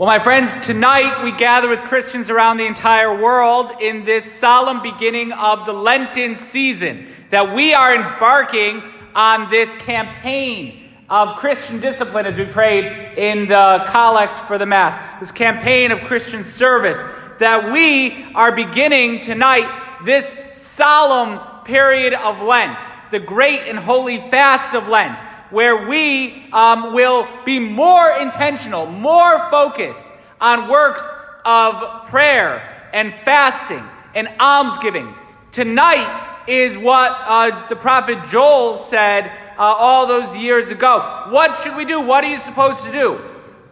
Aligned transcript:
Well, 0.00 0.06
my 0.06 0.18
friends, 0.18 0.56
tonight 0.66 1.22
we 1.22 1.30
gather 1.30 1.68
with 1.68 1.80
Christians 1.80 2.30
around 2.30 2.56
the 2.56 2.64
entire 2.64 3.14
world 3.20 3.70
in 3.82 4.02
this 4.04 4.32
solemn 4.32 4.80
beginning 4.80 5.30
of 5.30 5.66
the 5.66 5.74
Lenten 5.74 6.36
season 6.36 7.06
that 7.28 7.54
we 7.54 7.74
are 7.74 7.94
embarking 7.94 8.82
on 9.14 9.50
this 9.50 9.74
campaign 9.74 10.88
of 11.10 11.36
Christian 11.36 11.80
discipline 11.80 12.24
as 12.24 12.38
we 12.38 12.46
prayed 12.46 12.86
in 13.18 13.46
the 13.46 13.84
collect 13.88 14.48
for 14.48 14.56
the 14.56 14.64
Mass, 14.64 14.96
this 15.20 15.32
campaign 15.32 15.90
of 15.90 16.00
Christian 16.04 16.44
service, 16.44 17.02
that 17.38 17.70
we 17.70 18.24
are 18.32 18.52
beginning 18.52 19.20
tonight 19.20 19.68
this 20.06 20.34
solemn 20.54 21.40
period 21.64 22.14
of 22.14 22.40
Lent, 22.40 22.80
the 23.10 23.20
great 23.20 23.68
and 23.68 23.78
holy 23.78 24.16
fast 24.30 24.74
of 24.74 24.88
Lent 24.88 25.20
where 25.50 25.88
we 25.88 26.46
um, 26.52 26.92
will 26.92 27.28
be 27.44 27.58
more 27.58 28.10
intentional, 28.10 28.86
more 28.86 29.50
focused 29.50 30.06
on 30.40 30.68
works 30.68 31.02
of 31.44 32.06
prayer 32.06 32.88
and 32.92 33.14
fasting 33.24 33.84
and 34.14 34.28
almsgiving. 34.40 35.14
Tonight 35.52 36.44
is 36.46 36.76
what 36.76 37.12
uh, 37.12 37.68
the 37.68 37.76
prophet 37.76 38.28
Joel 38.28 38.76
said 38.76 39.26
uh, 39.26 39.32
all 39.58 40.06
those 40.06 40.36
years 40.36 40.70
ago. 40.70 41.26
What 41.30 41.60
should 41.60 41.76
we 41.76 41.84
do? 41.84 42.00
What 42.00 42.24
are 42.24 42.30
you 42.30 42.38
supposed 42.38 42.84
to 42.84 42.92
do? 42.92 43.20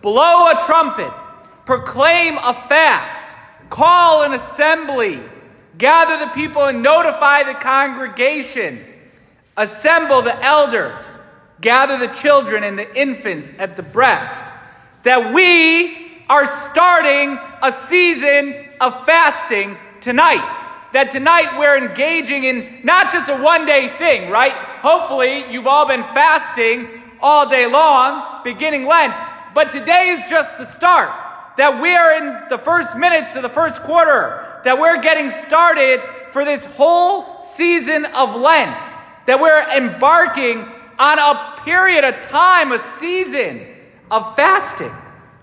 Blow 0.03 0.47
a 0.49 0.63
trumpet, 0.67 1.13
proclaim 1.65 2.37
a 2.39 2.55
fast, 2.69 3.37
call 3.71 4.23
an 4.23 4.33
assembly, 4.33 5.23
gather 5.77 6.25
the 6.25 6.31
people 6.33 6.65
and 6.65 6.83
notify 6.83 7.43
the 7.43 7.55
congregation, 7.55 8.85
assemble 9.57 10.23
the 10.23 10.45
elders 10.45 11.07
gather 11.61 11.99
the 11.99 12.13
children 12.15 12.63
and 12.65 12.79
the 12.79 12.97
infants 12.97 13.51
at 13.59 13.77
the 13.77 13.83
breast, 13.83 14.45
that 15.03 15.35
we 15.35 16.23
are 16.29 16.47
starting 16.47 17.39
a 17.63 17.73
season 17.73 18.67
of 18.81 19.07
fasting 19.07 19.77
tonight. 20.01 20.55
That 20.93 21.11
tonight 21.11 21.59
we're 21.59 21.77
engaging 21.77 22.45
in 22.45 22.81
not 22.83 23.13
just 23.13 23.29
a 23.29 23.37
one 23.37 23.67
day 23.67 23.89
thing, 23.89 24.31
right? 24.31 24.53
Hopefully, 24.53 25.51
you've 25.51 25.67
all 25.67 25.87
been 25.87 26.03
fasting 26.15 27.03
all 27.21 27.49
day 27.49 27.67
long, 27.67 28.43
beginning 28.45 28.87
Lent, 28.87 29.15
but 29.55 29.73
today 29.73 30.11
is 30.11 30.29
just 30.31 30.57
the 30.57 30.65
start. 30.65 31.11
That 31.57 31.83
we 31.83 31.95
are 31.95 32.15
in 32.17 32.49
the 32.49 32.59
first 32.59 32.97
minutes 32.97 33.35
of 33.35 33.43
the 33.43 33.49
first 33.49 33.83
quarter, 33.83 34.61
that 34.65 34.79
we're 34.79 35.01
getting 35.01 35.29
started 35.29 36.01
for 36.31 36.45
this 36.45 36.65
whole 36.65 37.41
season 37.41 38.05
of 38.07 38.37
Lent, 38.37 38.81
that 39.27 39.41
we're 39.41 39.63
embarking 39.77 40.67
on 40.99 41.19
a 41.19 41.61
period, 41.63 42.05
a 42.05 42.13
time, 42.21 42.73
a 42.73 42.79
season 42.79 43.67
of 44.11 44.35
fasting. 44.37 44.93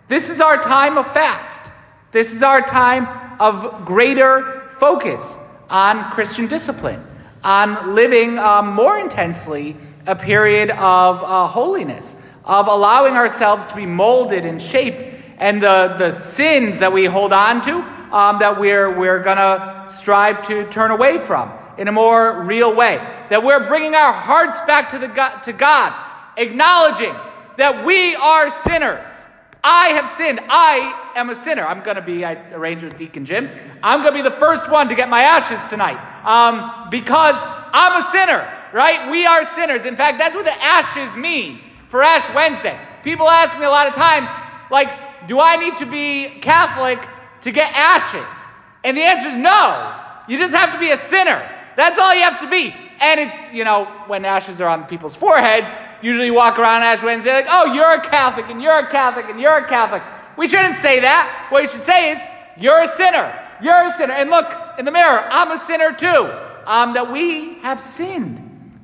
This 0.07 0.29
is 0.29 0.41
our 0.41 0.61
time 0.61 0.97
of 0.97 1.11
fast. 1.13 1.71
This 2.11 2.33
is 2.33 2.43
our 2.43 2.61
time 2.61 3.07
of 3.39 3.85
greater 3.85 4.69
focus 4.79 5.37
on 5.69 6.11
Christian 6.11 6.47
discipline, 6.47 7.03
on 7.43 7.95
living 7.95 8.37
um, 8.37 8.73
more 8.73 8.99
intensely 8.99 9.75
a 10.05 10.15
period 10.15 10.69
of 10.71 11.23
uh, 11.23 11.47
holiness, 11.47 12.15
of 12.43 12.67
allowing 12.67 13.15
ourselves 13.15 13.65
to 13.67 13.75
be 13.75 13.85
molded 13.85 14.45
and 14.45 14.61
shaped, 14.61 15.15
and 15.37 15.61
the, 15.61 15.95
the 15.97 16.11
sins 16.11 16.79
that 16.79 16.91
we 16.91 17.05
hold 17.05 17.33
on 17.33 17.61
to 17.61 17.77
um, 18.13 18.39
that 18.39 18.59
we're, 18.59 18.97
we're 18.97 19.19
going 19.19 19.37
to 19.37 19.85
strive 19.87 20.45
to 20.47 20.67
turn 20.69 20.91
away 20.91 21.17
from 21.17 21.51
in 21.77 21.87
a 21.87 21.91
more 21.91 22.41
real 22.43 22.73
way. 22.73 22.97
That 23.29 23.43
we're 23.43 23.67
bringing 23.67 23.95
our 23.95 24.13
hearts 24.13 24.59
back 24.61 24.89
to, 24.89 24.99
the 24.99 25.07
God, 25.07 25.41
to 25.41 25.53
God, 25.53 25.93
acknowledging 26.37 27.15
that 27.57 27.85
we 27.85 28.15
are 28.15 28.49
sinners. 28.49 29.25
I 29.63 29.87
have 29.89 30.11
sinned. 30.11 30.41
I 30.47 31.11
am 31.15 31.31
a 31.31 31.35
sinner. 31.35 31.65
I'm 31.65 31.81
going 31.81 31.95
to 31.95 32.01
be, 32.01 32.23
I 32.23 32.33
arranged 32.51 32.83
with 32.83 32.97
Deacon 32.97 33.25
Jim, 33.25 33.49
I'm 33.81 34.01
going 34.01 34.13
to 34.13 34.23
be 34.23 34.27
the 34.29 34.39
first 34.39 34.69
one 34.69 34.89
to 34.89 34.95
get 34.95 35.09
my 35.09 35.21
ashes 35.21 35.65
tonight 35.67 35.97
um, 36.23 36.89
because 36.91 37.35
I'm 37.41 38.03
a 38.03 38.05
sinner, 38.09 38.47
right? 38.73 39.09
We 39.09 39.25
are 39.25 39.43
sinners. 39.43 39.85
In 39.85 39.95
fact, 39.95 40.19
that's 40.19 40.35
what 40.35 40.45
the 40.45 40.63
ashes 40.63 41.17
mean 41.17 41.61
for 41.87 42.03
Ash 42.03 42.31
Wednesday. 42.35 42.79
People 43.03 43.27
ask 43.27 43.57
me 43.57 43.65
a 43.65 43.69
lot 43.69 43.87
of 43.87 43.95
times, 43.95 44.29
like, 44.69 45.27
do 45.27 45.39
I 45.39 45.55
need 45.55 45.77
to 45.77 45.85
be 45.87 46.39
Catholic 46.41 47.03
to 47.41 47.51
get 47.51 47.71
ashes? 47.73 48.49
And 48.83 48.95
the 48.95 49.01
answer 49.01 49.29
is 49.29 49.37
no. 49.37 49.99
You 50.27 50.37
just 50.37 50.53
have 50.53 50.73
to 50.73 50.79
be 50.79 50.91
a 50.91 50.97
sinner. 50.97 51.49
That's 51.75 51.99
all 51.99 52.13
you 52.13 52.21
have 52.21 52.39
to 52.41 52.49
be. 52.49 52.73
And 52.99 53.19
it's, 53.19 53.51
you 53.51 53.63
know, 53.63 53.85
when 54.07 54.25
ashes 54.25 54.61
are 54.61 54.69
on 54.69 54.85
people's 54.85 55.15
foreheads, 55.15 55.73
usually 56.01 56.27
you 56.27 56.33
walk 56.33 56.57
around 56.57 56.83
Ash 56.83 57.03
Wednesday 57.03 57.33
like, 57.33 57.47
oh, 57.49 57.73
you're 57.73 57.93
a 57.93 58.01
Catholic, 58.01 58.45
and 58.49 58.61
you're 58.61 58.77
a 58.77 58.89
Catholic, 58.89 59.25
and 59.29 59.39
you're 59.39 59.57
a 59.57 59.67
Catholic. 59.67 60.01
We 60.37 60.47
shouldn't 60.47 60.77
say 60.77 61.01
that. 61.01 61.47
What 61.49 61.63
you 61.63 61.69
should 61.69 61.81
say 61.81 62.11
is, 62.11 62.19
you're 62.57 62.83
a 62.83 62.87
sinner. 62.87 63.37
You're 63.61 63.85
a 63.85 63.93
sinner. 63.93 64.13
And 64.13 64.29
look 64.29 64.53
in 64.79 64.85
the 64.85 64.91
mirror, 64.91 65.27
I'm 65.29 65.51
a 65.51 65.57
sinner 65.57 65.93
too. 65.93 66.31
Um, 66.65 66.93
that 66.93 67.11
we 67.11 67.55
have 67.59 67.81
sinned. 67.81 68.41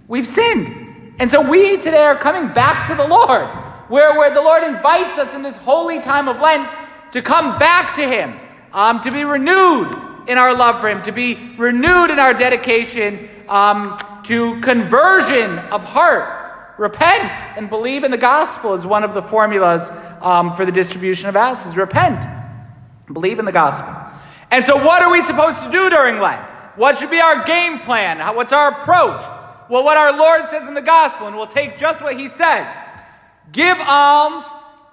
We've 0.07 0.27
sinned. 0.27 1.15
And 1.19 1.31
so 1.31 1.41
we 1.41 1.77
today 1.77 2.03
are 2.03 2.17
coming 2.17 2.53
back 2.53 2.87
to 2.87 2.95
the 2.95 3.07
Lord, 3.07 3.47
where, 3.89 4.17
where 4.17 4.33
the 4.33 4.41
Lord 4.41 4.63
invites 4.63 5.17
us 5.17 5.33
in 5.33 5.41
this 5.41 5.57
holy 5.57 5.99
time 5.99 6.27
of 6.27 6.39
Lent 6.39 6.69
to 7.11 7.21
come 7.21 7.57
back 7.57 7.95
to 7.95 8.07
Him, 8.07 8.39
um, 8.73 9.01
to 9.01 9.11
be 9.11 9.23
renewed 9.23 10.10
in 10.27 10.37
our 10.37 10.55
love 10.55 10.81
for 10.81 10.89
Him, 10.89 11.03
to 11.03 11.11
be 11.11 11.55
renewed 11.57 12.09
in 12.09 12.19
our 12.19 12.33
dedication 12.33 13.29
um, 13.47 13.99
to 14.23 14.59
conversion 14.61 15.59
of 15.59 15.83
heart. 15.83 16.39
Repent 16.77 17.31
and 17.57 17.69
believe 17.69 18.03
in 18.03 18.11
the 18.11 18.17
gospel 18.17 18.73
is 18.73 18.85
one 18.85 19.03
of 19.03 19.13
the 19.13 19.21
formulas 19.21 19.89
um, 20.21 20.53
for 20.53 20.65
the 20.65 20.71
distribution 20.71 21.29
of 21.29 21.35
ashes. 21.35 21.77
Repent, 21.77 22.25
believe 23.11 23.39
in 23.39 23.45
the 23.45 23.51
gospel. 23.51 23.93
And 24.49 24.65
so, 24.65 24.75
what 24.77 25.01
are 25.01 25.11
we 25.11 25.21
supposed 25.23 25.63
to 25.63 25.71
do 25.71 25.89
during 25.89 26.19
Lent? 26.19 26.41
What 26.75 26.97
should 26.97 27.11
be 27.11 27.19
our 27.19 27.43
game 27.45 27.79
plan? 27.79 28.35
What's 28.35 28.53
our 28.53 28.71
approach? 28.71 29.21
Well, 29.69 29.83
what 29.83 29.97
our 29.97 30.17
Lord 30.17 30.49
says 30.49 30.67
in 30.67 30.73
the 30.73 30.81
gospel, 30.81 31.27
and 31.27 31.35
we'll 31.35 31.47
take 31.47 31.77
just 31.77 32.01
what 32.01 32.17
He 32.17 32.29
says 32.29 32.73
give 33.51 33.77
alms, 33.79 34.43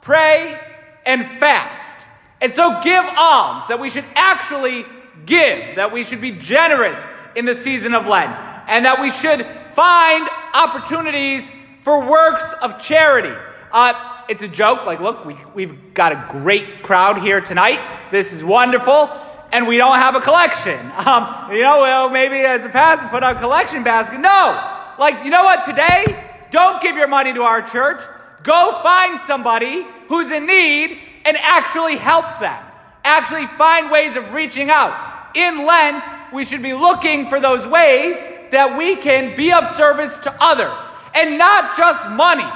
pray, 0.00 0.60
and 1.06 1.24
fast. 1.40 2.06
And 2.40 2.52
so, 2.52 2.80
give 2.82 3.04
alms, 3.04 3.68
that 3.68 3.80
we 3.80 3.90
should 3.90 4.04
actually 4.14 4.84
give, 5.28 5.76
that 5.76 5.92
we 5.92 6.02
should 6.02 6.20
be 6.20 6.32
generous 6.32 7.06
in 7.36 7.44
the 7.44 7.54
season 7.54 7.94
of 7.94 8.06
Lent, 8.06 8.36
and 8.66 8.84
that 8.84 9.00
we 9.00 9.10
should 9.10 9.46
find 9.74 10.28
opportunities 10.54 11.50
for 11.82 12.04
works 12.04 12.52
of 12.60 12.80
charity. 12.80 13.36
Uh, 13.70 13.92
it's 14.28 14.42
a 14.42 14.48
joke, 14.48 14.84
like, 14.84 15.00
look, 15.00 15.24
we, 15.24 15.36
we've 15.54 15.94
got 15.94 16.12
a 16.12 16.26
great 16.30 16.82
crowd 16.82 17.18
here 17.18 17.40
tonight. 17.40 17.80
This 18.10 18.32
is 18.32 18.42
wonderful. 18.42 19.10
And 19.50 19.66
we 19.66 19.78
don't 19.78 19.96
have 19.96 20.14
a 20.14 20.20
collection. 20.20 20.78
Um, 21.08 21.52
you 21.52 21.62
know, 21.62 21.80
well, 21.80 22.10
maybe 22.10 22.36
as 22.36 22.66
a 22.66 22.68
pastor, 22.68 23.08
put 23.08 23.22
out 23.22 23.36
a 23.36 23.38
collection 23.38 23.82
basket. 23.82 24.20
No! 24.20 24.94
Like, 24.98 25.24
you 25.24 25.30
know 25.30 25.44
what? 25.44 25.64
Today, 25.64 26.04
don't 26.50 26.82
give 26.82 26.96
your 26.96 27.08
money 27.08 27.32
to 27.32 27.42
our 27.42 27.62
church. 27.62 28.02
Go 28.42 28.80
find 28.82 29.18
somebody 29.20 29.86
who's 30.08 30.30
in 30.30 30.44
need 30.44 30.98
and 31.24 31.36
actually 31.38 31.96
help 31.96 32.40
them. 32.40 32.62
Actually 33.04 33.46
find 33.56 33.90
ways 33.90 34.16
of 34.16 34.32
reaching 34.32 34.68
out 34.70 35.17
in 35.34 35.66
Lent, 35.66 36.04
we 36.32 36.44
should 36.44 36.62
be 36.62 36.72
looking 36.72 37.26
for 37.26 37.40
those 37.40 37.66
ways 37.66 38.20
that 38.50 38.76
we 38.78 38.96
can 38.96 39.36
be 39.36 39.52
of 39.52 39.70
service 39.70 40.18
to 40.18 40.34
others. 40.40 40.82
And 41.14 41.38
not 41.38 41.76
just 41.76 42.08
money, 42.10 42.48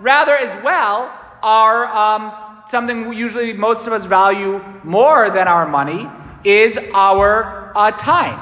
rather, 0.00 0.36
as 0.36 0.62
well, 0.64 1.12
are 1.42 1.86
um, 1.86 2.62
something 2.66 3.12
usually 3.12 3.52
most 3.52 3.86
of 3.86 3.92
us 3.92 4.04
value 4.04 4.62
more 4.84 5.30
than 5.30 5.48
our 5.48 5.68
money 5.68 6.08
is 6.44 6.78
our 6.94 7.72
uh, 7.76 7.90
time. 7.92 8.40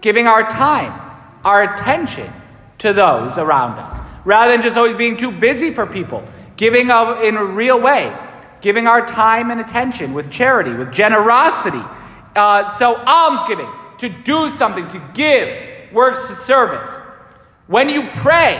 Giving 0.00 0.26
our 0.26 0.48
time, 0.48 0.98
our 1.44 1.74
attention 1.74 2.32
to 2.78 2.92
those 2.92 3.36
around 3.36 3.78
us, 3.78 4.00
rather 4.24 4.52
than 4.52 4.62
just 4.62 4.76
always 4.76 4.96
being 4.96 5.16
too 5.16 5.30
busy 5.30 5.72
for 5.72 5.86
people. 5.86 6.24
Giving 6.56 6.90
of, 6.90 7.22
in 7.22 7.36
a 7.36 7.44
real 7.44 7.80
way, 7.80 8.14
giving 8.60 8.86
our 8.86 9.06
time 9.06 9.50
and 9.50 9.60
attention 9.60 10.12
with 10.12 10.30
charity, 10.30 10.72
with 10.72 10.92
generosity 10.92 11.82
uh, 12.40 12.70
so, 12.70 12.96
almsgiving, 12.96 13.68
to 13.98 14.08
do 14.08 14.48
something, 14.48 14.88
to 14.88 14.98
give, 15.12 15.92
works 15.92 16.26
to 16.28 16.34
service. 16.34 16.90
When 17.66 17.90
you 17.90 18.08
pray, 18.12 18.58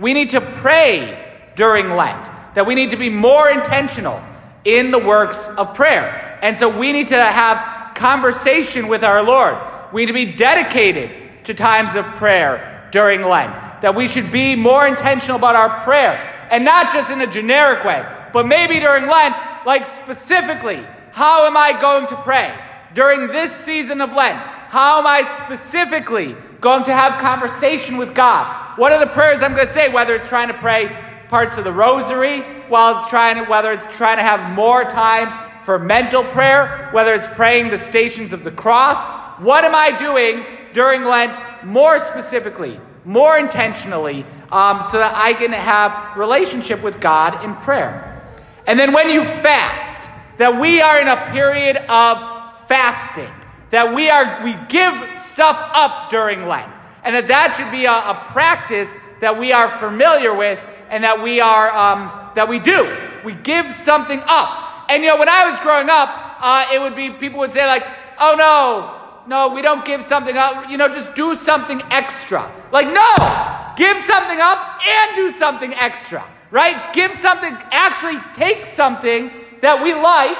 we 0.00 0.14
need 0.14 0.30
to 0.30 0.40
pray 0.40 1.52
during 1.54 1.90
Lent, 1.90 2.24
that 2.54 2.66
we 2.66 2.74
need 2.74 2.88
to 2.90 2.96
be 2.96 3.10
more 3.10 3.50
intentional 3.50 4.22
in 4.64 4.90
the 4.90 4.98
works 4.98 5.48
of 5.48 5.74
prayer. 5.74 6.38
And 6.40 6.56
so 6.56 6.74
we 6.74 6.90
need 6.92 7.08
to 7.08 7.22
have 7.22 7.94
conversation 7.94 8.88
with 8.88 9.04
our 9.04 9.22
Lord. 9.22 9.58
We 9.92 10.02
need 10.02 10.06
to 10.06 10.12
be 10.14 10.32
dedicated 10.32 11.44
to 11.44 11.52
times 11.52 11.96
of 11.96 12.06
prayer 12.14 12.88
during 12.92 13.20
Lent, 13.22 13.82
that 13.82 13.94
we 13.94 14.08
should 14.08 14.32
be 14.32 14.56
more 14.56 14.86
intentional 14.86 15.36
about 15.36 15.54
our 15.54 15.80
prayer, 15.80 16.14
and 16.50 16.64
not 16.64 16.94
just 16.94 17.10
in 17.10 17.20
a 17.20 17.26
generic 17.26 17.84
way, 17.84 18.06
but 18.32 18.46
maybe 18.46 18.80
during 18.80 19.06
Lent, 19.06 19.36
like 19.66 19.84
specifically, 19.84 20.82
how 21.12 21.46
am 21.46 21.58
I 21.58 21.78
going 21.78 22.06
to 22.06 22.16
pray? 22.22 22.58
During 22.94 23.28
this 23.28 23.52
season 23.52 24.00
of 24.00 24.12
Lent? 24.12 24.38
How 24.38 24.98
am 24.98 25.06
I 25.06 25.22
specifically 25.44 26.36
going 26.60 26.84
to 26.84 26.92
have 26.92 27.20
conversation 27.20 27.96
with 27.96 28.14
God? 28.14 28.78
What 28.78 28.92
are 28.92 28.98
the 28.98 29.10
prayers 29.10 29.42
I'm 29.42 29.54
going 29.54 29.66
to 29.66 29.72
say? 29.72 29.88
Whether 29.88 30.14
it's 30.16 30.28
trying 30.28 30.48
to 30.48 30.54
pray 30.54 31.04
parts 31.28 31.58
of 31.58 31.64
the 31.64 31.72
rosary, 31.72 32.42
while 32.68 32.96
it's 32.96 33.06
trying 33.08 33.36
to, 33.36 33.50
whether 33.50 33.72
it's 33.72 33.86
trying 33.86 34.16
to 34.16 34.22
have 34.22 34.54
more 34.54 34.84
time 34.84 35.48
for 35.62 35.78
mental 35.78 36.24
prayer, 36.24 36.88
whether 36.92 37.12
it's 37.12 37.26
praying 37.26 37.70
the 37.70 37.76
stations 37.76 38.32
of 38.32 38.44
the 38.44 38.50
cross. 38.50 39.04
What 39.38 39.64
am 39.64 39.74
I 39.74 39.96
doing 39.96 40.44
during 40.72 41.04
Lent 41.04 41.38
more 41.64 41.98
specifically, 41.98 42.80
more 43.04 43.38
intentionally, 43.38 44.24
um, 44.50 44.82
so 44.90 44.98
that 44.98 45.12
I 45.14 45.34
can 45.34 45.52
have 45.52 46.16
relationship 46.16 46.82
with 46.82 47.00
God 47.00 47.44
in 47.44 47.54
prayer? 47.56 48.26
And 48.66 48.78
then 48.78 48.92
when 48.92 49.10
you 49.10 49.24
fast, 49.24 50.08
that 50.38 50.58
we 50.58 50.80
are 50.80 51.00
in 51.00 51.08
a 51.08 51.30
period 51.32 51.76
of 51.88 52.37
fasting, 52.68 53.32
that 53.70 53.94
we 53.94 54.08
are 54.08 54.44
we 54.44 54.56
give 54.68 55.18
stuff 55.18 55.60
up 55.74 56.10
during 56.10 56.46
Lent, 56.46 56.70
and 57.02 57.14
that 57.14 57.28
that 57.28 57.54
should 57.56 57.70
be 57.70 57.86
a, 57.86 57.92
a 57.92 58.24
practice 58.28 58.94
that 59.20 59.38
we 59.38 59.52
are 59.52 59.68
familiar 59.78 60.34
with 60.34 60.60
and 60.90 61.04
that 61.04 61.22
we 61.22 61.40
are 61.40 61.70
um, 61.70 62.30
that 62.34 62.48
we 62.48 62.58
do. 62.58 62.96
We 63.24 63.34
give 63.34 63.74
something 63.76 64.22
up. 64.26 64.86
And 64.88 65.02
you 65.02 65.08
know, 65.10 65.18
when 65.18 65.28
I 65.28 65.48
was 65.48 65.58
growing 65.60 65.90
up, 65.90 66.08
uh, 66.40 66.66
it 66.72 66.80
would 66.80 66.96
be 66.96 67.10
people 67.10 67.40
would 67.40 67.52
say 67.52 67.66
like, 67.66 67.84
"Oh 68.18 68.34
no, 68.38 69.26
no, 69.26 69.54
we 69.54 69.62
don't 69.62 69.84
give 69.84 70.02
something 70.02 70.36
up. 70.36 70.70
You 70.70 70.76
know, 70.76 70.88
just 70.88 71.14
do 71.14 71.34
something 71.34 71.82
extra." 71.90 72.50
Like, 72.70 72.86
no, 72.86 73.74
give 73.76 73.98
something 74.04 74.38
up 74.40 74.80
and 74.86 75.16
do 75.16 75.30
something 75.32 75.74
extra, 75.74 76.24
right? 76.50 76.92
Give 76.92 77.12
something. 77.12 77.56
Actually, 77.70 78.20
take 78.34 78.64
something 78.64 79.30
that 79.60 79.82
we 79.82 79.94
like 79.94 80.38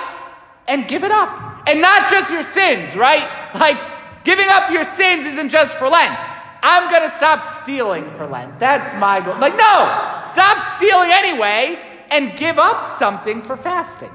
and 0.67 0.87
give 0.87 1.05
it 1.05 1.11
up, 1.11 1.48
and 1.69 1.83
not 1.83 2.09
just 2.09 2.33
your 2.33 2.43
sins, 2.43 2.97
right? 2.97 3.29
Like, 3.55 3.79
giving 4.25 4.47
up 4.49 4.71
your 4.71 4.85
sins 4.85 5.27
isn't 5.27 5.51
just 5.51 5.77
for 5.77 5.89
Lent. 5.89 6.19
I'm 6.63 6.91
going 6.91 7.03
to 7.03 7.11
stop 7.15 7.45
stealing 7.45 8.09
for 8.17 8.27
Lent. 8.27 8.59
That's 8.59 8.99
my 8.99 9.21
goal. 9.21 9.39
Like, 9.39 9.57
no, 9.57 10.23
stop 10.25 10.65
stealing 10.65 11.11
anyway 11.13 11.79
and 12.11 12.35
give 12.37 12.59
up 12.59 12.89
something 12.89 13.43
for 13.43 13.57
fasting. 13.57 14.11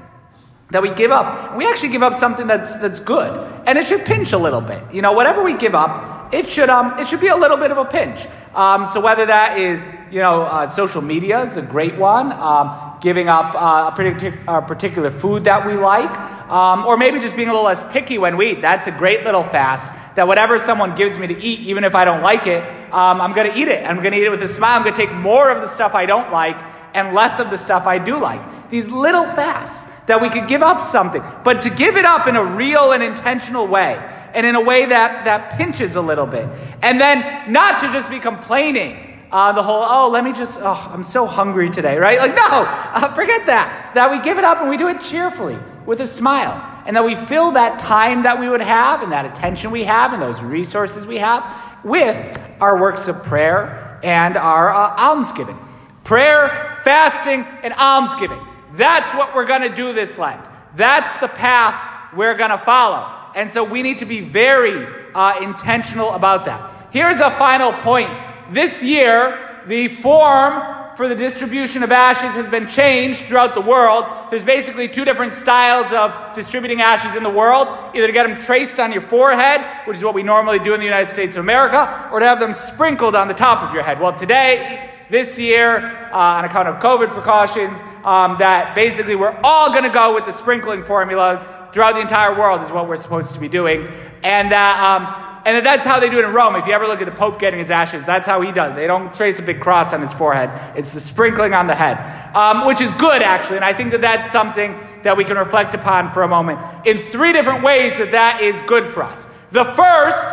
That 0.70 0.82
we 0.82 0.90
give 0.90 1.12
up. 1.12 1.56
We 1.56 1.68
actually 1.68 1.90
give 1.90 2.02
up 2.02 2.16
something 2.16 2.48
that's, 2.48 2.74
that's 2.76 2.98
good. 2.98 3.30
And 3.66 3.78
it 3.78 3.86
should 3.86 4.04
pinch 4.04 4.32
a 4.32 4.38
little 4.38 4.60
bit. 4.60 4.82
You 4.92 5.02
know, 5.02 5.12
whatever 5.12 5.44
we 5.44 5.54
give 5.56 5.76
up, 5.76 6.23
it 6.34 6.48
should, 6.48 6.68
um, 6.68 6.98
it 6.98 7.06
should 7.06 7.20
be 7.20 7.28
a 7.28 7.36
little 7.36 7.56
bit 7.56 7.70
of 7.70 7.78
a 7.78 7.84
pinch. 7.84 8.26
Um, 8.54 8.86
so 8.86 9.00
whether 9.00 9.26
that 9.26 9.58
is, 9.58 9.86
you 10.10 10.20
know, 10.20 10.42
uh, 10.42 10.68
social 10.68 11.00
media 11.00 11.42
is 11.42 11.56
a 11.56 11.62
great 11.62 11.96
one, 11.96 12.32
um, 12.32 12.98
giving 13.00 13.28
up 13.28 13.54
uh, 13.54 13.90
a, 13.92 13.96
particular, 13.96 14.38
a, 14.46 14.62
particular, 14.62 15.10
food 15.10 15.44
that 15.44 15.66
we 15.66 15.74
like, 15.74 16.18
um, 16.48 16.84
or 16.86 16.96
maybe 16.96 17.18
just 17.18 17.36
being 17.36 17.48
a 17.48 17.52
little 17.52 17.66
less 17.66 17.82
picky 17.92 18.18
when 18.18 18.36
we 18.36 18.52
eat. 18.52 18.60
That's 18.60 18.86
a 18.86 18.92
great 18.92 19.24
little 19.24 19.42
fast. 19.42 19.90
That 20.16 20.28
whatever 20.28 20.58
someone 20.58 20.94
gives 20.94 21.18
me 21.18 21.26
to 21.26 21.40
eat, 21.40 21.60
even 21.60 21.82
if 21.82 21.94
I 21.94 22.04
don't 22.04 22.22
like 22.22 22.46
it, 22.46 22.62
um, 22.92 23.20
I'm 23.20 23.32
going 23.32 23.50
to 23.50 23.58
eat 23.58 23.68
it. 23.68 23.84
I'm 23.84 23.96
going 23.96 24.12
to 24.12 24.18
eat 24.18 24.24
it 24.24 24.30
with 24.30 24.42
a 24.42 24.48
smile. 24.48 24.76
I'm 24.76 24.82
going 24.82 24.94
to 24.94 25.06
take 25.06 25.12
more 25.12 25.50
of 25.50 25.60
the 25.60 25.66
stuff 25.66 25.94
I 25.94 26.06
don't 26.06 26.30
like 26.30 26.56
and 26.94 27.14
less 27.14 27.40
of 27.40 27.50
the 27.50 27.58
stuff 27.58 27.86
I 27.86 27.98
do 27.98 28.18
like. 28.18 28.70
These 28.70 28.90
little 28.90 29.24
fasts 29.24 29.90
that 30.06 30.20
we 30.20 30.28
could 30.28 30.48
give 30.48 30.62
up 30.62 30.82
something, 30.82 31.22
but 31.44 31.62
to 31.62 31.70
give 31.70 31.96
it 31.96 32.04
up 32.04 32.26
in 32.26 32.36
a 32.36 32.44
real 32.44 32.92
and 32.92 33.02
intentional 33.02 33.66
way 33.66 33.94
and 34.34 34.44
in 34.44 34.54
a 34.56 34.60
way 34.60 34.86
that, 34.86 35.24
that 35.24 35.56
pinches 35.56 35.96
a 35.96 36.00
little 36.00 36.26
bit. 36.26 36.48
And 36.82 37.00
then 37.00 37.52
not 37.52 37.80
to 37.80 37.92
just 37.92 38.10
be 38.10 38.18
complaining. 38.18 39.00
Uh, 39.32 39.52
the 39.52 39.62
whole, 39.62 39.82
oh, 39.82 40.10
let 40.10 40.22
me 40.22 40.32
just, 40.32 40.60
oh, 40.62 40.90
I'm 40.92 41.02
so 41.02 41.26
hungry 41.26 41.70
today, 41.70 41.98
right? 41.98 42.18
Like, 42.18 42.36
no, 42.36 42.42
uh, 42.50 43.14
forget 43.14 43.46
that. 43.46 43.92
That 43.94 44.10
we 44.10 44.20
give 44.20 44.38
it 44.38 44.44
up 44.44 44.60
and 44.60 44.68
we 44.68 44.76
do 44.76 44.88
it 44.88 45.00
cheerfully 45.00 45.58
with 45.86 46.00
a 46.00 46.06
smile. 46.06 46.70
And 46.86 46.96
that 46.96 47.04
we 47.04 47.14
fill 47.14 47.52
that 47.52 47.78
time 47.78 48.24
that 48.24 48.38
we 48.38 48.48
would 48.48 48.60
have 48.60 49.02
and 49.02 49.12
that 49.12 49.24
attention 49.24 49.70
we 49.70 49.84
have 49.84 50.12
and 50.12 50.20
those 50.20 50.42
resources 50.42 51.06
we 51.06 51.16
have 51.16 51.78
with 51.82 52.38
our 52.60 52.78
works 52.80 53.08
of 53.08 53.22
prayer 53.22 53.98
and 54.02 54.36
our 54.36 54.70
uh, 54.70 54.94
almsgiving. 54.96 55.58
Prayer, 56.04 56.78
fasting, 56.84 57.40
and 57.62 57.72
almsgiving. 57.74 58.40
That's 58.76 59.12
what 59.14 59.34
we're 59.34 59.46
going 59.46 59.62
to 59.62 59.74
do 59.74 59.92
this 59.92 60.18
Lent. 60.18 60.44
That's 60.76 61.12
the 61.14 61.28
path 61.28 62.12
we're 62.14 62.34
going 62.34 62.50
to 62.50 62.58
follow. 62.58 63.10
And 63.34 63.50
so 63.50 63.64
we 63.64 63.82
need 63.82 63.98
to 63.98 64.04
be 64.04 64.20
very 64.20 64.86
uh, 65.14 65.40
intentional 65.40 66.12
about 66.12 66.44
that. 66.44 66.88
Here's 66.90 67.20
a 67.20 67.30
final 67.32 67.72
point. 67.72 68.10
This 68.50 68.82
year, 68.82 69.62
the 69.66 69.88
form 69.88 70.96
for 70.96 71.08
the 71.08 71.14
distribution 71.14 71.82
of 71.82 71.90
ashes 71.90 72.34
has 72.34 72.48
been 72.48 72.68
changed 72.68 73.24
throughout 73.24 73.54
the 73.54 73.60
world. 73.60 74.04
There's 74.30 74.44
basically 74.44 74.88
two 74.88 75.04
different 75.04 75.32
styles 75.32 75.92
of 75.92 76.34
distributing 76.34 76.80
ashes 76.80 77.16
in 77.16 77.24
the 77.24 77.30
world 77.30 77.68
either 77.94 78.06
to 78.06 78.12
get 78.12 78.28
them 78.28 78.40
traced 78.40 78.78
on 78.78 78.92
your 78.92 79.00
forehead, 79.02 79.66
which 79.88 79.96
is 79.96 80.04
what 80.04 80.14
we 80.14 80.22
normally 80.22 80.60
do 80.60 80.72
in 80.72 80.78
the 80.78 80.86
United 80.86 81.10
States 81.10 81.34
of 81.34 81.40
America, 81.40 82.08
or 82.12 82.20
to 82.20 82.26
have 82.26 82.38
them 82.38 82.54
sprinkled 82.54 83.16
on 83.16 83.26
the 83.26 83.34
top 83.34 83.62
of 83.62 83.74
your 83.74 83.82
head. 83.82 84.00
Well, 84.00 84.16
today, 84.16 84.93
this 85.10 85.38
year, 85.38 86.10
uh, 86.12 86.16
on 86.16 86.44
account 86.44 86.68
of 86.68 86.76
COVID 86.76 87.12
precautions, 87.12 87.80
um, 88.04 88.36
that 88.38 88.74
basically 88.74 89.14
we're 89.14 89.38
all 89.42 89.70
going 89.70 89.84
to 89.84 89.90
go 89.90 90.14
with 90.14 90.26
the 90.26 90.32
sprinkling 90.32 90.84
formula 90.84 91.68
throughout 91.72 91.94
the 91.94 92.00
entire 92.00 92.38
world 92.38 92.62
is 92.62 92.70
what 92.70 92.88
we're 92.88 92.96
supposed 92.96 93.34
to 93.34 93.40
be 93.40 93.48
doing. 93.48 93.88
And 94.22 94.52
that, 94.52 94.78
um, 94.80 95.42
and 95.44 95.66
that's 95.66 95.84
how 95.84 96.00
they 96.00 96.08
do 96.08 96.18
it 96.18 96.24
in 96.24 96.32
Rome. 96.32 96.54
If 96.54 96.66
you 96.66 96.72
ever 96.72 96.86
look 96.86 97.00
at 97.00 97.06
the 97.06 97.12
Pope 97.12 97.38
getting 97.38 97.58
his 97.58 97.70
ashes, 97.70 98.04
that's 98.04 98.26
how 98.26 98.40
he 98.40 98.52
does 98.52 98.72
it. 98.72 98.76
They 98.76 98.86
don't 98.86 99.12
trace 99.14 99.38
a 99.38 99.42
big 99.42 99.60
cross 99.60 99.92
on 99.92 100.00
his 100.00 100.12
forehead. 100.12 100.50
It's 100.76 100.92
the 100.92 101.00
sprinkling 101.00 101.52
on 101.52 101.66
the 101.66 101.74
head, 101.74 101.98
um, 102.34 102.64
which 102.64 102.80
is 102.80 102.90
good, 102.92 103.22
actually. 103.22 103.56
And 103.56 103.64
I 103.64 103.72
think 103.74 103.90
that 103.90 104.00
that's 104.00 104.30
something 104.30 104.78
that 105.02 105.16
we 105.16 105.24
can 105.24 105.36
reflect 105.36 105.74
upon 105.74 106.10
for 106.12 106.22
a 106.22 106.28
moment 106.28 106.60
in 106.86 106.98
three 106.98 107.32
different 107.32 107.62
ways 107.62 107.98
that 107.98 108.12
that 108.12 108.40
is 108.40 108.60
good 108.62 108.94
for 108.94 109.02
us. 109.02 109.26
The 109.50 109.64
first 109.64 110.26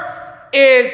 is 0.54 0.94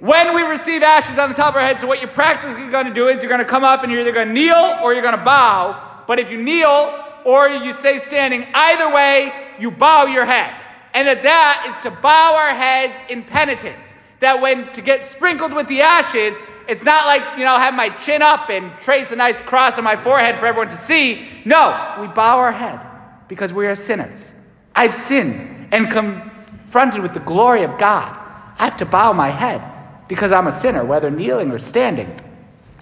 when 0.00 0.34
we 0.34 0.42
receive 0.42 0.82
ashes 0.82 1.18
on 1.18 1.28
the 1.28 1.34
top 1.34 1.50
of 1.50 1.56
our 1.56 1.62
head. 1.62 1.78
So 1.78 1.86
what 1.86 2.00
you're 2.00 2.10
practically 2.10 2.68
going 2.68 2.86
to 2.86 2.94
do 2.94 3.08
is 3.08 3.22
you're 3.22 3.28
going 3.28 3.40
to 3.40 3.44
come 3.44 3.64
up 3.64 3.82
and 3.82 3.92
you're 3.92 4.00
either 4.00 4.12
going 4.12 4.28
to 4.28 4.34
kneel 4.34 4.78
or 4.82 4.92
you're 4.92 5.02
going 5.02 5.16
to 5.16 5.24
bow. 5.24 6.02
But 6.06 6.18
if 6.18 6.30
you 6.30 6.42
kneel 6.42 7.04
or 7.24 7.48
you 7.48 7.72
say 7.72 7.98
standing, 7.98 8.46
either 8.54 8.92
way, 8.92 9.32
you 9.60 9.70
bow 9.70 10.06
your 10.06 10.24
head. 10.24 10.56
And 10.94 11.06
that 11.06 11.22
that 11.22 11.66
is 11.68 11.76
to 11.84 11.90
bow 11.90 12.34
our 12.34 12.54
heads 12.54 12.98
in 13.08 13.22
penitence. 13.22 13.94
That 14.18 14.40
when 14.40 14.72
to 14.72 14.82
get 14.82 15.04
sprinkled 15.04 15.52
with 15.52 15.68
the 15.68 15.82
ashes, 15.82 16.36
it's 16.66 16.84
not 16.84 17.06
like, 17.06 17.38
you 17.38 17.44
know, 17.44 17.58
have 17.58 17.74
my 17.74 17.90
chin 17.90 18.22
up 18.22 18.48
and 18.48 18.72
trace 18.80 19.12
a 19.12 19.16
nice 19.16 19.42
cross 19.42 19.78
on 19.78 19.84
my 19.84 19.96
forehead 19.96 20.40
for 20.40 20.46
everyone 20.46 20.70
to 20.70 20.76
see. 20.76 21.26
No, 21.44 21.96
we 22.00 22.06
bow 22.08 22.38
our 22.38 22.52
head 22.52 22.80
because 23.28 23.52
we 23.52 23.66
are 23.66 23.74
sinners. 23.74 24.32
I've 24.74 24.94
sinned 24.94 25.68
and 25.72 25.90
confronted 25.90 27.02
with 27.02 27.12
the 27.12 27.20
glory 27.20 27.64
of 27.64 27.78
God. 27.78 28.16
I 28.58 28.64
have 28.64 28.78
to 28.78 28.86
bow 28.86 29.12
my 29.12 29.28
head 29.28 29.62
because 30.10 30.32
I'm 30.32 30.48
a 30.48 30.52
sinner, 30.52 30.84
whether 30.84 31.08
kneeling 31.08 31.52
or 31.52 31.60
standing. 31.60 32.12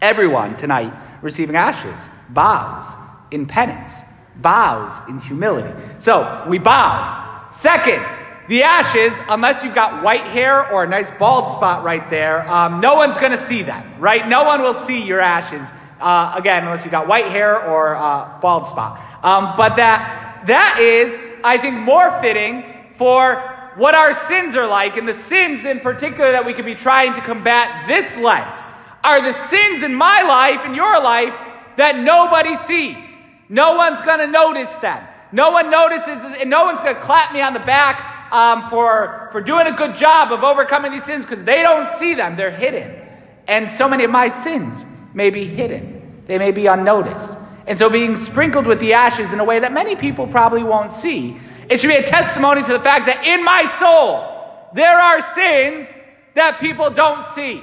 Everyone 0.00 0.56
tonight 0.56 0.94
receiving 1.20 1.56
ashes 1.56 2.08
bows 2.30 2.96
in 3.30 3.44
penance 3.44 4.02
bows 4.36 4.98
in 5.08 5.20
humility. 5.20 5.68
So 5.98 6.46
we 6.48 6.58
bow. 6.58 7.48
Second, 7.50 8.02
the 8.48 8.62
ashes, 8.62 9.20
unless 9.28 9.62
you've 9.62 9.74
got 9.74 10.02
white 10.02 10.26
hair 10.26 10.72
or 10.72 10.84
a 10.84 10.88
nice 10.88 11.10
bald 11.10 11.50
spot 11.50 11.84
right 11.84 12.08
there, 12.08 12.48
um, 12.50 12.80
no 12.80 12.94
one's 12.94 13.18
going 13.18 13.32
to 13.32 13.36
see 13.36 13.62
that, 13.64 14.00
right? 14.00 14.26
No 14.26 14.44
one 14.44 14.62
will 14.62 14.72
see 14.72 15.04
your 15.04 15.20
ashes, 15.20 15.70
uh, 16.00 16.32
again, 16.34 16.62
unless 16.62 16.86
you've 16.86 16.92
got 16.92 17.08
white 17.08 17.26
hair 17.26 17.62
or 17.62 17.94
uh, 17.94 18.40
bald 18.40 18.66
spot. 18.66 19.02
Um, 19.22 19.52
but 19.58 19.76
that, 19.76 20.44
that 20.46 20.78
is, 20.80 21.14
I 21.44 21.58
think, 21.58 21.76
more 21.76 22.10
fitting 22.22 22.64
for 22.94 23.57
what 23.78 23.94
our 23.94 24.12
sins 24.12 24.56
are 24.56 24.66
like, 24.66 24.96
and 24.96 25.08
the 25.08 25.14
sins 25.14 25.64
in 25.64 25.78
particular 25.80 26.32
that 26.32 26.44
we 26.44 26.52
could 26.52 26.64
be 26.64 26.74
trying 26.74 27.14
to 27.14 27.20
combat 27.20 27.86
this 27.86 28.18
Lent 28.18 28.62
are 29.04 29.22
the 29.22 29.32
sins 29.32 29.84
in 29.84 29.94
my 29.94 30.22
life 30.22 30.66
and 30.66 30.74
your 30.74 31.00
life 31.00 31.32
that 31.76 31.96
nobody 31.96 32.56
sees. 32.56 33.18
No 33.48 33.76
one's 33.76 34.02
going 34.02 34.18
to 34.18 34.26
notice 34.26 34.74
them. 34.76 35.06
No 35.30 35.52
one 35.52 35.70
notices, 35.70 36.24
and 36.24 36.50
no 36.50 36.64
one's 36.64 36.80
going 36.80 36.94
to 36.94 37.00
clap 37.00 37.32
me 37.32 37.40
on 37.40 37.52
the 37.52 37.60
back 37.60 38.32
um, 38.32 38.68
for, 38.68 39.28
for 39.30 39.40
doing 39.40 39.66
a 39.66 39.72
good 39.72 39.94
job 39.94 40.32
of 40.32 40.42
overcoming 40.42 40.90
these 40.90 41.04
sins 41.04 41.24
because 41.24 41.44
they 41.44 41.62
don't 41.62 41.86
see 41.86 42.14
them. 42.14 42.34
They're 42.34 42.50
hidden. 42.50 43.06
And 43.46 43.70
so 43.70 43.88
many 43.88 44.04
of 44.04 44.10
my 44.10 44.28
sins 44.28 44.86
may 45.14 45.30
be 45.30 45.44
hidden, 45.44 46.22
they 46.26 46.38
may 46.38 46.50
be 46.50 46.66
unnoticed. 46.66 47.32
And 47.66 47.78
so, 47.78 47.90
being 47.90 48.16
sprinkled 48.16 48.66
with 48.66 48.80
the 48.80 48.94
ashes 48.94 49.34
in 49.34 49.40
a 49.40 49.44
way 49.44 49.58
that 49.58 49.72
many 49.72 49.94
people 49.94 50.26
probably 50.26 50.62
won't 50.62 50.90
see, 50.90 51.36
it 51.70 51.80
should 51.80 51.88
be 51.88 51.96
a 51.96 52.02
testimony 52.02 52.62
to 52.62 52.72
the 52.72 52.80
fact 52.80 53.06
that 53.06 53.24
in 53.24 53.44
my 53.44 53.64
soul, 53.78 54.70
there 54.74 54.98
are 54.98 55.20
sins 55.20 55.96
that 56.34 56.60
people 56.60 56.90
don't 56.90 57.24
see, 57.24 57.62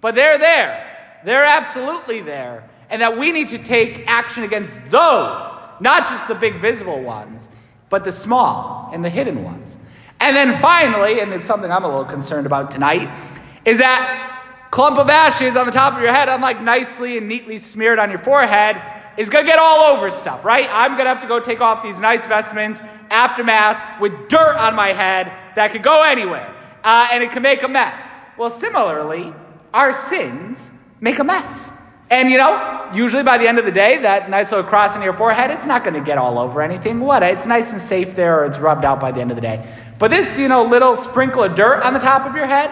but 0.00 0.14
they're 0.14 0.38
there. 0.38 1.20
They're 1.24 1.44
absolutely 1.44 2.20
there 2.20 2.68
and 2.90 3.02
that 3.02 3.16
we 3.16 3.32
need 3.32 3.48
to 3.48 3.58
take 3.58 4.04
action 4.06 4.44
against 4.44 4.74
those, 4.90 5.44
not 5.80 6.08
just 6.08 6.28
the 6.28 6.34
big 6.34 6.60
visible 6.60 7.02
ones, 7.02 7.48
but 7.88 8.04
the 8.04 8.12
small 8.12 8.90
and 8.92 9.04
the 9.04 9.10
hidden 9.10 9.42
ones. 9.42 9.78
And 10.20 10.36
then 10.36 10.60
finally, 10.60 11.20
and 11.20 11.32
it's 11.32 11.46
something 11.46 11.70
I'm 11.70 11.84
a 11.84 11.88
little 11.88 12.04
concerned 12.04 12.46
about 12.46 12.70
tonight, 12.70 13.18
is 13.64 13.78
that 13.78 14.68
clump 14.70 14.98
of 14.98 15.10
ashes 15.10 15.56
on 15.56 15.66
the 15.66 15.72
top 15.72 15.94
of 15.94 16.02
your 16.02 16.12
head, 16.12 16.28
unlike 16.28 16.60
nicely 16.60 17.18
and 17.18 17.28
neatly 17.28 17.58
smeared 17.58 17.98
on 17.98 18.10
your 18.10 18.18
forehead, 18.18 18.80
is 19.16 19.28
going 19.28 19.44
to 19.44 19.50
get 19.50 19.58
all 19.58 19.94
over 19.94 20.10
stuff, 20.10 20.44
right? 20.44 20.68
I'm 20.70 20.92
going 20.92 21.04
to 21.04 21.10
have 21.10 21.22
to 21.22 21.28
go 21.28 21.40
take 21.40 21.60
off 21.60 21.82
these 21.82 22.00
nice 22.00 22.26
vestments 22.26 22.80
after 23.10 23.42
Mass 23.42 23.80
with 24.00 24.28
dirt 24.28 24.56
on 24.56 24.74
my 24.74 24.92
head 24.92 25.32
that 25.54 25.72
could 25.72 25.82
go 25.82 26.04
anywhere, 26.04 26.54
uh, 26.84 27.08
and 27.10 27.22
it 27.22 27.30
can 27.30 27.42
make 27.42 27.62
a 27.62 27.68
mess. 27.68 28.10
Well, 28.36 28.50
similarly, 28.50 29.32
our 29.72 29.92
sins 29.92 30.72
make 31.00 31.18
a 31.18 31.24
mess. 31.24 31.72
And 32.08 32.30
you 32.30 32.38
know, 32.38 32.88
usually 32.94 33.24
by 33.24 33.36
the 33.36 33.48
end 33.48 33.58
of 33.58 33.64
the 33.64 33.72
day, 33.72 33.98
that 34.02 34.30
nice 34.30 34.52
little 34.52 34.68
cross 34.68 34.96
on 34.96 35.02
your 35.02 35.12
forehead, 35.12 35.50
it's 35.50 35.66
not 35.66 35.82
going 35.82 35.94
to 35.94 36.00
get 36.00 36.18
all 36.18 36.38
over 36.38 36.62
anything. 36.62 37.00
What? 37.00 37.22
It's 37.24 37.46
nice 37.46 37.72
and 37.72 37.80
safe 37.80 38.14
there, 38.14 38.40
or 38.40 38.44
it's 38.44 38.58
rubbed 38.58 38.84
out 38.84 39.00
by 39.00 39.10
the 39.10 39.20
end 39.20 39.30
of 39.32 39.36
the 39.36 39.40
day. 39.40 39.66
But 39.98 40.10
this, 40.10 40.38
you 40.38 40.46
know, 40.46 40.62
little 40.62 40.96
sprinkle 40.96 41.42
of 41.42 41.56
dirt 41.56 41.82
on 41.82 41.94
the 41.94 41.98
top 41.98 42.24
of 42.24 42.36
your 42.36 42.46
head, 42.46 42.70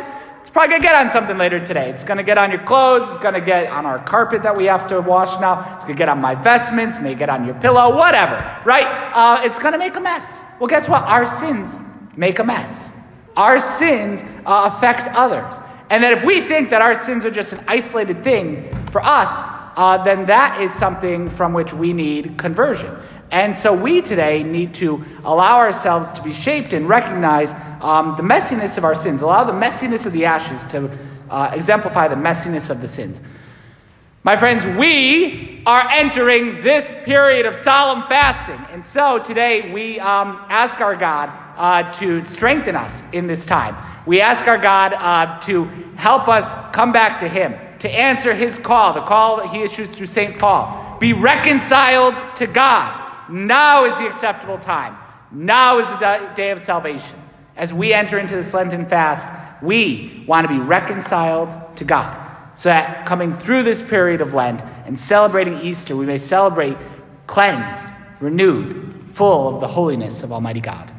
probably 0.55 0.69
going 0.71 0.83
to 0.83 0.87
get 0.87 0.95
on 0.95 1.11
something 1.11 1.37
later 1.37 1.59
today. 1.59 1.91
It's 1.91 2.05
going 2.05 2.17
to 2.19 2.23
get 2.23 2.39
on 2.39 2.53
your 2.53 2.63
clothes. 2.63 3.11
It's 3.11 3.19
going 3.19 3.35
to 3.35 3.41
get 3.41 3.67
on 3.67 3.85
our 3.87 3.99
carpet 3.99 4.45
that 4.45 4.57
we 4.57 4.67
have 4.67 4.87
to 4.87 5.01
wash 5.01 5.39
now. 5.41 5.61
It's 5.75 5.85
going 5.85 5.97
to 5.97 5.99
get 5.99 6.09
on 6.09 6.21
my 6.21 6.37
vestments, 6.37 7.01
may 7.01 7.17
get 7.17 7.29
on 7.29 7.45
your 7.45 7.57
pillow, 7.57 7.95
whatever, 7.95 8.37
right? 8.65 8.87
Uh, 9.13 9.43
it's 9.43 9.59
going 9.59 9.73
to 9.73 9.79
make 9.79 9.97
a 9.97 10.01
mess. 10.01 10.45
Well, 10.61 10.69
guess 10.69 10.89
what? 10.89 11.03
Our 11.03 11.27
sins 11.27 11.77
make 12.17 12.39
a 12.39 12.45
mess. 12.45 12.93
Our 13.37 13.59
sins 13.59 14.23
uh, 14.47 14.71
affect 14.73 15.09
others. 15.09 15.57
And 15.91 16.05
that 16.05 16.13
if 16.13 16.25
we 16.25 16.41
think 16.41 16.71
that 16.71 16.81
our 16.81 16.95
sins 16.95 17.27
are 17.27 17.33
just 17.33 17.53
an 17.53 17.65
isolated 17.67 18.23
thing 18.23 18.73
for 18.87 19.05
us, 19.05 19.41
uh, 19.77 20.05
then 20.05 20.25
that 20.27 20.61
is 20.61 20.73
something 20.73 21.29
from 21.31 21.53
which 21.53 21.73
we 21.73 21.93
need 21.93 22.39
conversion. 22.39 22.97
And 23.35 23.57
so 23.57 23.73
we 23.73 24.01
today 24.01 24.45
need 24.45 24.75
to 24.75 25.05
allow 25.25 25.57
ourselves 25.57 26.13
to 26.13 26.23
be 26.23 26.33
shaped 26.33 26.73
and 26.73 26.89
recognize 26.89 27.53
um, 27.81 28.15
the 28.17 28.23
messiness 28.23 28.79
of 28.79 28.85
our 28.85 28.95
sins, 28.95 29.23
allow 29.23 29.43
the 29.43 29.53
messiness 29.53 30.07
of 30.07 30.13
the 30.13 30.25
ashes 30.25 30.63
to 30.71 30.89
uh, 31.29 31.51
exemplify 31.53 32.07
the 32.07 32.15
messiness 32.15 32.71
of 32.71 32.81
the 32.81 32.87
sins. 32.87 33.21
My 34.23 34.37
friends, 34.37 34.65
we 34.65 35.65
are 35.67 35.85
entering 35.91 36.63
this 36.63 36.95
period 37.03 37.45
of 37.45 37.57
solemn 37.57 38.07
fasting. 38.07 38.61
And 38.71 38.85
so 38.85 39.19
today 39.19 39.73
we 39.73 39.99
um, 39.99 40.41
ask 40.49 40.81
our 40.81 40.95
God 40.95 41.29
uh, 41.57 41.93
to 41.95 42.25
strengthen 42.25 42.77
us 42.77 43.03
in 43.13 43.27
this 43.27 43.47
time. 43.47 43.77
We 44.07 44.21
ask 44.21 44.47
our 44.47 44.59
God 44.59 44.93
uh, 44.93 45.41
to 45.41 45.65
help 45.97 46.29
us 46.29 46.55
come 46.73 46.93
back 46.93 47.19
to 47.19 47.29
Him, 47.29 47.57
to 47.81 47.91
answer 47.91 48.33
His 48.33 48.61
call, 48.61 48.93
the 48.93 49.03
call 49.03 49.39
that 49.39 49.49
He 49.49 49.63
issues 49.63 49.91
through 49.91 50.07
St. 50.07 50.39
Paul. 50.39 50.99
Be 51.01 51.13
reconciled 51.13 52.15
to 52.37 52.47
God. 52.47 53.04
Now 53.31 53.85
is 53.85 53.97
the 53.99 54.07
acceptable 54.07 54.59
time. 54.59 54.97
Now 55.31 55.79
is 55.79 55.89
the 55.91 56.31
day 56.35 56.51
of 56.51 56.61
salvation. 56.61 57.19
As 57.57 57.73
we 57.73 57.93
enter 57.93 58.19
into 58.19 58.35
this 58.35 58.53
Lenten 58.53 58.87
fast, 58.87 59.29
we 59.63 60.25
want 60.27 60.47
to 60.47 60.53
be 60.53 60.61
reconciled 60.61 61.77
to 61.77 61.85
God 61.85 62.21
so 62.55 62.69
that 62.69 63.05
coming 63.05 63.33
through 63.33 63.65
this 63.65 63.83
period 63.83 64.21
of 64.21 64.35
Lent 64.35 64.63
and 64.87 64.99
celebrating 64.99 65.61
Easter, 65.61 65.97
we 65.97 66.07
may 66.07 66.19
celebrate 66.19 66.77
cleansed, 67.27 67.89
renewed, 68.21 68.95
full 69.13 69.55
of 69.55 69.61
the 69.61 69.69
holiness 69.69 70.23
of 70.23 70.33
Almighty 70.33 70.61
God. 70.61 70.91